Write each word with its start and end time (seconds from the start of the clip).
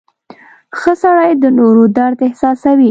•ښه 0.79 0.93
سړی 1.03 1.31
د 1.43 1.45
نورو 1.59 1.83
درد 1.97 2.19
احساسوي. 2.27 2.79